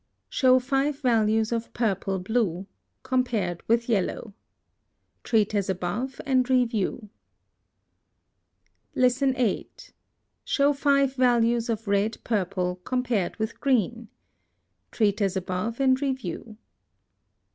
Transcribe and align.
Show 0.29 0.57
FIVE 0.57 0.99
VALUES 1.01 1.51
of 1.51 1.71
PURPLE 1.73 2.17
BLUE 2.21 2.65
compared 3.03 3.61
with 3.67 3.87
Yellow. 3.87 4.33
Treat 5.23 5.53
as 5.53 5.69
above 5.69 6.19
and 6.25 6.49
review. 6.49 7.09
8. 8.95 9.93
Show 10.43 10.73
FIVE 10.73 11.13
VALUES 11.13 11.69
of 11.69 11.87
RED 11.87 12.17
PURPLE 12.23 12.81
„Green. 13.59 14.07
Treat 14.89 15.21
as 15.21 15.37
above 15.37 15.79
and 15.79 16.01
review. 16.01 16.57